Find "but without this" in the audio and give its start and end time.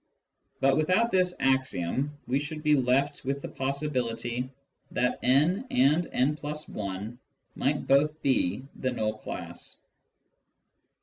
0.59-1.35